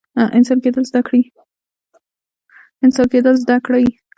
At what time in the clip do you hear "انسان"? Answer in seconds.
0.37-0.59